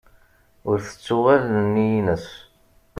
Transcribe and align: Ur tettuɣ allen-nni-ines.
Ur 0.69 0.77
tettuɣ 0.87 1.25
allen-nni-ines. 1.35 2.27